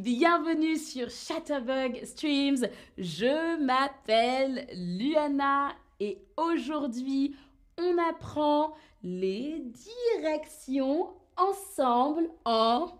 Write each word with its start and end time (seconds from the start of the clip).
Bienvenue 0.00 0.78
sur 0.78 1.10
Chatterbug 1.10 2.02
Streams. 2.06 2.66
Je 2.96 3.62
m'appelle 3.62 4.66
Luana 4.72 5.74
et 6.00 6.24
aujourd'hui 6.38 7.36
on 7.76 7.98
apprend 8.08 8.72
les 9.02 9.60
directions 9.60 11.10
ensemble 11.36 12.30
en 12.46 12.98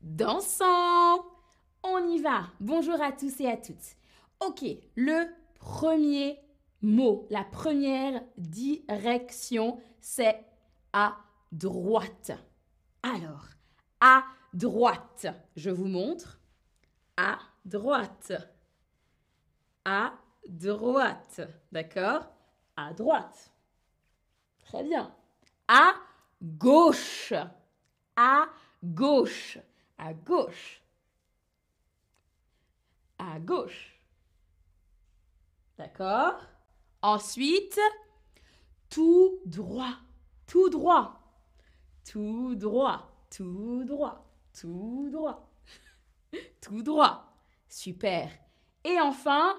dansant. 0.00 1.22
On 1.82 2.08
y 2.08 2.18
va. 2.22 2.44
Bonjour 2.58 2.98
à 3.02 3.12
tous 3.12 3.38
et 3.40 3.50
à 3.50 3.58
toutes. 3.58 3.98
Ok, 4.40 4.64
le 4.96 5.26
premier 5.56 6.38
mot, 6.80 7.26
la 7.28 7.44
première 7.44 8.22
direction, 8.38 9.78
c'est 10.00 10.46
à 10.94 11.18
droite. 11.52 12.32
Alors, 13.02 13.48
à 14.00 14.20
droite, 14.20 14.38
je 14.54 15.70
vous 15.70 15.86
montre. 15.86 16.38
À 17.16 17.38
droite. 17.64 18.32
À 19.84 20.12
droite. 20.46 21.40
D'accord? 21.70 22.26
À 22.76 22.92
droite. 22.92 23.50
Très 24.58 24.82
bien. 24.82 25.14
À 25.68 25.94
gauche. 26.42 27.32
À 28.16 28.46
gauche. 28.84 29.58
À 29.98 30.12
gauche. 30.12 30.82
À 33.18 33.38
gauche. 33.38 33.98
D'accord? 35.78 36.40
Ensuite, 37.00 37.80
tout 38.90 39.40
droit. 39.46 39.96
Tout 40.46 40.68
droit. 40.68 41.20
Tout 42.04 42.54
droit. 42.54 43.10
Tout 43.30 43.84
droit. 43.84 44.31
Tout 44.58 45.08
droit. 45.10 45.50
tout 46.60 46.82
droit. 46.82 47.32
Super. 47.68 48.30
Et 48.84 49.00
enfin, 49.00 49.58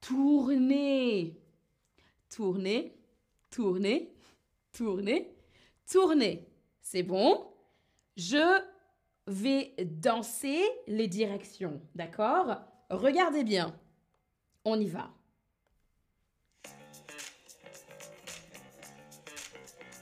tourner. 0.00 1.40
Tourner. 2.28 2.98
Tourner. 3.50 4.14
Tourner. 4.72 5.34
Tourner. 5.90 6.48
C'est 6.82 7.02
bon? 7.02 7.52
Je 8.16 8.60
vais 9.26 9.74
danser 9.84 10.62
les 10.86 11.06
directions. 11.06 11.80
D'accord? 11.94 12.56
Regardez 12.90 13.44
bien. 13.44 13.78
On 14.64 14.78
y 14.80 14.86
va. 14.86 15.10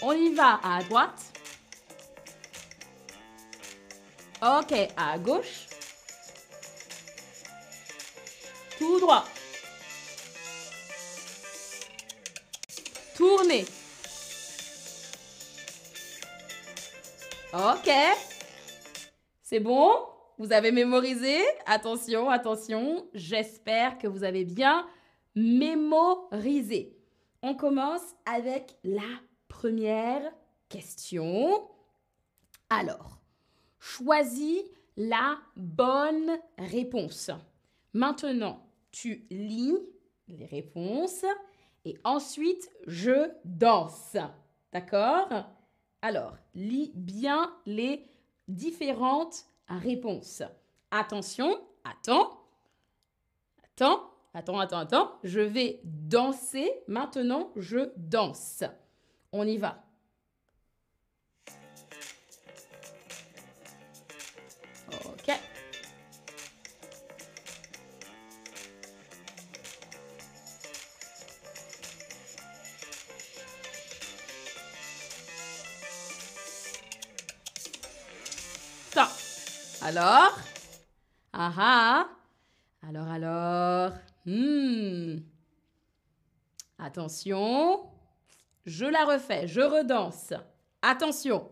On 0.00 0.12
y 0.12 0.32
va 0.32 0.60
à 0.62 0.82
droite. 0.84 1.27
Ok, 4.40 4.72
à 4.96 5.18
gauche. 5.18 5.66
Tout 8.78 9.00
droit. 9.00 9.24
Tournez. 13.16 13.64
Ok. 17.52 17.90
C'est 19.42 19.58
bon? 19.58 19.90
Vous 20.38 20.52
avez 20.52 20.70
mémorisé? 20.70 21.40
Attention, 21.66 22.30
attention. 22.30 23.08
J'espère 23.14 23.98
que 23.98 24.06
vous 24.06 24.22
avez 24.22 24.44
bien 24.44 24.86
mémorisé. 25.34 26.96
On 27.42 27.56
commence 27.56 28.14
avec 28.24 28.76
la 28.84 29.02
première 29.48 30.30
question. 30.68 31.68
Alors, 32.70 33.17
choisis 33.78 34.62
la 34.96 35.38
bonne 35.56 36.38
réponse. 36.58 37.30
Maintenant, 37.92 38.66
tu 38.90 39.26
lis 39.30 39.76
les 40.28 40.44
réponses 40.44 41.24
et 41.84 41.96
ensuite 42.04 42.70
je 42.86 43.30
danse. 43.44 44.16
D'accord? 44.72 45.28
Alors, 46.02 46.36
lis 46.54 46.92
bien 46.94 47.54
les 47.66 48.06
différentes 48.46 49.46
réponses. 49.68 50.42
Attention, 50.90 51.60
attends, 51.84 52.44
attends, 53.64 54.10
attends, 54.34 54.58
attends, 54.58 54.78
attends. 54.78 55.12
Je 55.22 55.40
vais 55.40 55.80
danser. 55.84 56.70
Maintenant, 56.86 57.50
je 57.56 57.90
danse. 57.96 58.64
On 59.32 59.46
y 59.46 59.56
va. 59.56 59.87
Alors? 79.82 80.38
Ah 81.32 81.52
ah 81.56 82.08
Alors, 82.86 83.08
alors 83.08 83.92
hmm. 84.26 85.18
Attention. 86.78 87.80
Je 88.66 88.84
la 88.84 89.04
refais, 89.04 89.46
je 89.46 89.60
redanse. 89.60 90.32
Attention. 90.82 91.48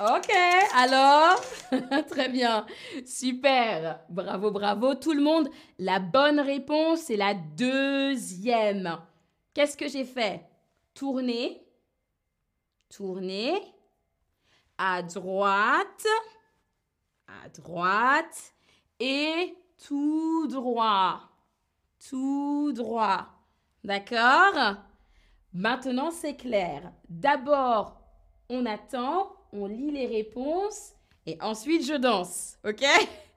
Ok, 0.00 0.30
alors, 0.76 1.42
très 2.08 2.28
bien, 2.28 2.64
super, 3.04 3.98
bravo, 4.08 4.52
bravo 4.52 4.94
tout 4.94 5.12
le 5.12 5.20
monde. 5.20 5.48
La 5.80 5.98
bonne 5.98 6.38
réponse 6.38 7.10
est 7.10 7.16
la 7.16 7.34
deuxième. 7.34 8.96
Qu'est-ce 9.54 9.76
que 9.76 9.88
j'ai 9.88 10.04
fait? 10.04 10.46
Tourner, 10.94 11.60
tourner, 12.88 13.60
à 14.78 15.02
droite, 15.02 16.06
à 17.26 17.48
droite. 17.48 18.54
Et 19.00 19.56
tout 19.84 20.46
droit, 20.46 21.22
tout 22.08 22.72
droit. 22.72 23.26
D'accord? 23.82 24.76
Maintenant, 25.52 26.12
c'est 26.12 26.36
clair. 26.36 26.92
D'abord, 27.08 28.00
on 28.48 28.64
attend, 28.64 29.37
on 29.52 29.66
lit 29.66 29.90
les 29.90 30.06
réponses 30.06 30.92
et 31.26 31.36
ensuite 31.40 31.86
je 31.86 31.94
danse. 31.94 32.58
OK? 32.64 32.84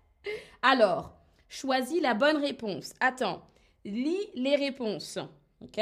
Alors, 0.62 1.18
choisis 1.50 2.02
la 2.02 2.14
bonne 2.14 2.38
réponse. 2.38 2.94
Attends, 3.00 3.42
lis 3.86 4.30
les 4.36 4.56
réponses. 4.56 5.18
OK? 5.62 5.80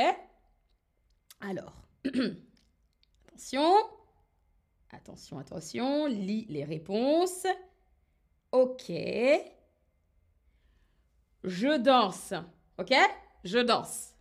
Alors, 1.42 1.74
attention, 3.28 3.74
attention, 4.92 5.40
attention, 5.40 6.06
lis 6.08 6.46
les 6.50 6.64
réponses. 6.64 7.46
Ok. 8.52 8.92
Je 11.44 11.78
danse. 11.78 12.34
Ok? 12.78 12.94
Je 13.44 13.60
danse. 13.60 14.14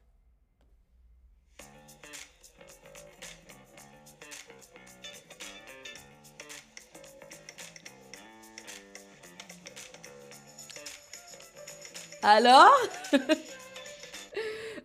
Alors? 12.28 12.76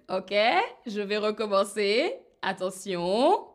Ok, 0.10 0.34
je 0.86 1.02
vais 1.02 1.18
recommencer. 1.18 2.14
Attention. 2.42 3.48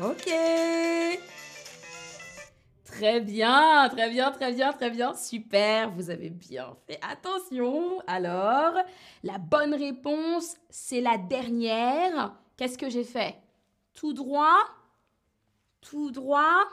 Ok. 0.00 1.27
Très 2.98 3.20
bien, 3.20 3.88
très 3.90 4.10
bien, 4.10 4.32
très 4.32 4.52
bien, 4.52 4.72
très 4.72 4.90
bien. 4.90 5.14
Super, 5.14 5.92
vous 5.92 6.10
avez 6.10 6.30
bien 6.30 6.74
fait. 6.84 6.98
Attention. 7.00 8.00
Alors, 8.08 8.74
la 9.22 9.38
bonne 9.38 9.72
réponse, 9.72 10.56
c'est 10.68 11.00
la 11.00 11.16
dernière. 11.16 12.34
Qu'est-ce 12.56 12.76
que 12.76 12.90
j'ai 12.90 13.04
fait? 13.04 13.36
Tout 13.94 14.12
droit, 14.12 14.64
tout 15.80 16.10
droit, 16.10 16.64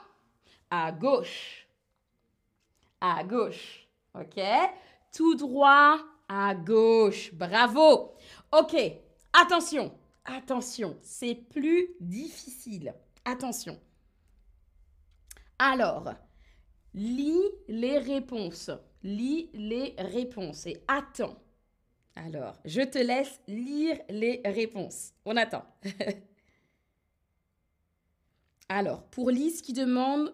à 0.72 0.92
gauche. 0.92 1.68
à 3.02 3.24
gauche. 3.24 3.88
OK? 4.16 4.42
Tout 5.16 5.36
droit? 5.36 6.00
À 6.28 6.56
gauche. 6.56 7.32
Bravo. 7.36 8.16
OK. 8.52 8.76
Attention. 9.32 9.94
Attention, 10.26 10.98
c'est 11.04 11.36
plus 11.36 11.90
difficile. 12.00 12.96
Attention. 13.26 13.80
Alors, 15.60 16.14
lis 16.94 17.44
les 17.68 17.98
réponses. 17.98 18.72
Lis 19.04 19.50
les 19.54 19.96
réponses 19.98 20.66
et 20.66 20.78
attends. 20.88 21.38
Alors, 22.16 22.56
je 22.66 22.82
te 22.82 22.98
laisse 22.98 23.40
lire 23.48 24.00
les 24.10 24.42
réponses. 24.46 25.12
On 25.26 25.36
attend. 25.38 25.66
Alors, 28.70 29.04
pour 29.10 29.30
Lise 29.30 29.62
qui 29.62 29.74
demande, 29.74 30.34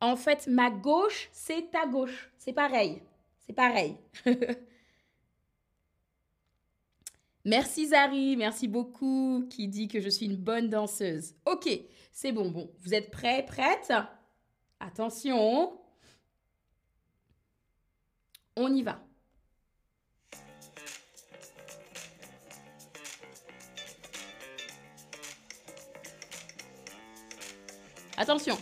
en 0.00 0.16
fait, 0.16 0.46
ma 0.46 0.70
gauche, 0.70 1.28
c'est 1.32 1.70
ta 1.70 1.86
gauche. 1.86 2.30
C'est 2.38 2.52
pareil. 2.52 3.02
C'est 3.40 3.54
pareil. 3.54 3.96
merci 7.44 7.88
Zari, 7.88 8.36
merci 8.36 8.68
beaucoup, 8.68 9.46
qui 9.50 9.66
dit 9.68 9.88
que 9.88 10.00
je 10.00 10.08
suis 10.08 10.26
une 10.26 10.36
bonne 10.36 10.68
danseuse. 10.68 11.34
Ok, 11.44 11.68
c'est 12.12 12.32
bon, 12.32 12.50
bon. 12.50 12.70
Vous 12.80 12.94
êtes 12.94 13.10
prêts, 13.10 13.44
prêtes? 13.44 13.92
Attention. 14.84 15.78
On 18.56 18.74
y 18.74 18.82
va. 18.82 18.98
Attention. 28.16 28.56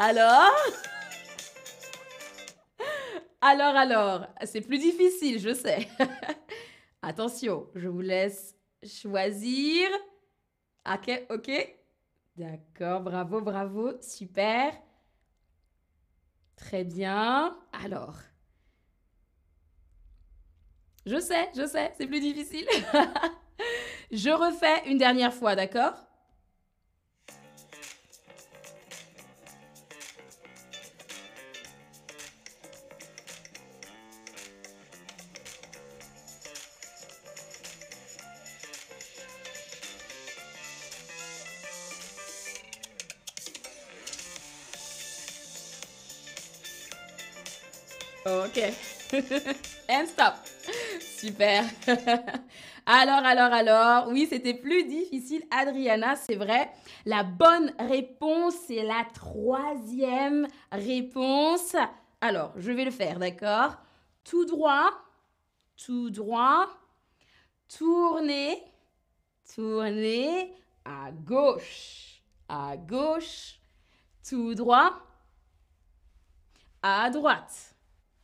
Alors? 0.00 0.54
Alors, 3.40 3.74
alors, 3.74 4.26
c'est 4.44 4.60
plus 4.60 4.78
difficile, 4.78 5.40
je 5.40 5.52
sais. 5.52 5.88
Attention, 7.02 7.66
je 7.74 7.88
vous 7.88 8.00
laisse 8.00 8.54
choisir. 8.84 9.88
Ok, 10.88 11.26
ok. 11.30 11.76
D'accord, 12.36 13.00
bravo, 13.00 13.40
bravo, 13.40 13.92
super. 14.00 14.72
Très 16.54 16.84
bien. 16.84 17.58
Alors, 17.72 18.14
je 21.06 21.18
sais, 21.18 21.48
je 21.56 21.66
sais, 21.66 21.92
c'est 21.98 22.06
plus 22.06 22.20
difficile. 22.20 22.68
je 24.12 24.30
refais 24.30 24.88
une 24.88 24.98
dernière 24.98 25.34
fois, 25.34 25.56
d'accord? 25.56 26.07
Ok. 48.28 48.58
And 49.88 50.06
stop. 50.06 50.34
Super. 51.00 51.64
alors, 52.86 53.24
alors, 53.24 53.52
alors, 53.52 54.08
oui, 54.08 54.26
c'était 54.28 54.54
plus 54.54 54.84
difficile, 54.84 55.42
Adriana, 55.50 56.14
c'est 56.16 56.36
vrai. 56.36 56.70
La 57.06 57.22
bonne 57.22 57.72
réponse, 57.78 58.54
c'est 58.66 58.82
la 58.82 59.06
troisième 59.14 60.46
réponse. 60.70 61.74
Alors, 62.20 62.52
je 62.56 62.70
vais 62.70 62.84
le 62.84 62.90
faire, 62.90 63.18
d'accord? 63.18 63.76
Tout 64.24 64.44
droit, 64.44 64.90
tout 65.76 66.10
droit, 66.10 66.68
tournez, 67.78 68.62
tournez 69.54 70.52
à 70.84 71.10
gauche, 71.12 72.22
à 72.46 72.76
gauche, 72.76 73.58
tout 74.28 74.54
droit, 74.54 75.00
à 76.82 77.08
droite. 77.08 77.67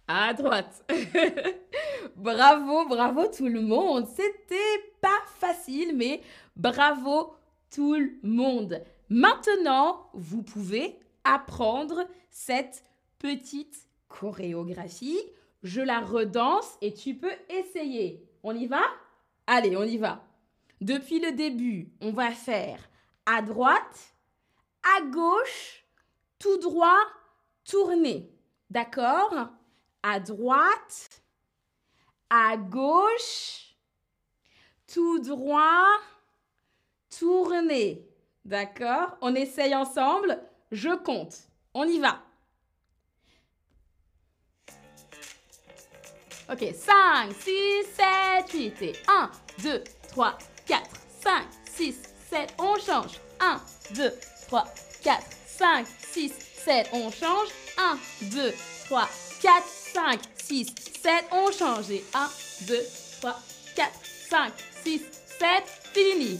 À 0.06 0.34
droite. 0.34 0.84
bravo, 2.16 2.86
bravo 2.86 3.26
tout 3.28 3.48
le 3.48 3.62
monde. 3.62 4.06
C'était 4.08 4.92
pas 5.00 5.22
facile, 5.38 5.96
mais 5.96 6.20
bravo 6.56 7.34
tout 7.70 7.94
le 7.94 8.12
monde. 8.22 8.82
Maintenant, 9.08 10.10
vous 10.12 10.42
pouvez 10.42 10.98
apprendre 11.24 12.06
cette 12.30 12.84
petite 13.18 13.88
chorégraphie. 14.08 15.20
Je 15.62 15.80
la 15.80 16.00
redanse 16.00 16.76
et 16.82 16.92
tu 16.92 17.14
peux 17.14 17.32
essayer. 17.48 18.28
On 18.42 18.54
y 18.54 18.66
va? 18.66 18.82
Allez, 19.46 19.76
on 19.76 19.84
y 19.84 19.96
va. 19.96 20.22
Depuis 20.82 21.18
le 21.18 21.32
début, 21.32 21.88
on 22.02 22.12
va 22.12 22.30
faire 22.30 22.78
à 23.24 23.40
droite, 23.40 24.14
à 24.98 25.02
gauche, 25.06 25.84
tout 26.38 26.58
droit, 26.58 27.00
tourner. 27.64 28.30
D'accord? 28.68 29.48
À 30.04 30.20
droite, 30.20 31.08
à 32.28 32.58
gauche, 32.58 33.74
tout 34.92 35.18
droit, 35.20 35.98
tourner. 37.18 38.06
D'accord? 38.44 39.16
On 39.22 39.34
essaye 39.34 39.74
ensemble. 39.74 40.38
Je 40.70 40.94
compte. 40.94 41.34
On 41.72 41.84
y 41.84 41.98
va. 42.00 42.20
Ok, 46.52 46.62
5, 46.74 47.32
6, 47.32 47.86
7, 47.94 48.52
8 48.52 48.82
et 48.82 48.92
1, 49.08 49.30
2, 49.62 49.82
3, 50.08 50.36
4, 50.66 50.90
5, 51.22 51.46
6, 51.64 52.02
7, 52.28 52.54
on 52.58 52.78
change. 52.78 53.18
1, 53.40 53.58
2, 53.94 54.12
3, 54.48 54.64
4, 55.02 55.22
5, 55.46 55.86
6, 55.86 56.32
7, 56.62 56.90
on 56.92 57.10
change. 57.10 57.48
1, 57.78 57.98
2, 58.30 58.52
3, 58.84 59.08
4, 59.40 59.83
5, 59.94 60.20
6, 60.34 60.74
7. 61.02 61.12
On 61.30 61.52
change. 61.52 61.92
1, 61.92 62.28
2, 62.66 62.78
3, 63.20 63.38
4, 63.76 63.90
5, 64.28 64.52
6, 64.82 65.02
7. 65.38 65.48
Fini. 65.92 66.38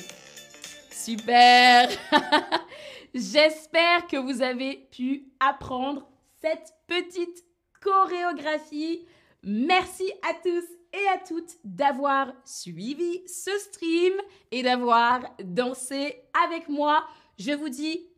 Super. 0.90 1.88
J'espère 3.14 4.08
que 4.08 4.16
vous 4.16 4.42
avez 4.42 4.88
pu 4.90 5.28
apprendre 5.38 6.04
cette 6.40 6.74
petite 6.88 7.44
chorégraphie. 7.80 9.06
Merci 9.44 10.12
à 10.28 10.34
tous 10.34 10.64
et 10.92 11.08
à 11.08 11.18
toutes 11.18 11.56
d'avoir 11.62 12.32
suivi 12.44 13.22
ce 13.28 13.56
stream 13.58 14.14
et 14.50 14.64
d'avoir 14.64 15.20
dansé 15.44 16.22
avec 16.44 16.68
moi. 16.68 17.04
Je 17.38 17.52
vous 17.52 17.68
dis 17.68 18.08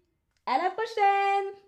à 0.46 0.56
la 0.62 0.70
prochaine 0.70 1.65